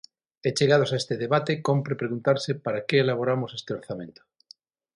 E 0.47 0.49
chegados 0.57 0.89
a 0.91 0.99
este 1.01 1.15
debate 1.23 1.53
cómpre 1.67 1.99
preguntarse 2.01 2.51
para 2.65 2.83
que 2.87 3.01
elaboramos 3.03 3.51
este 3.59 3.71
orzamento. 3.79 4.21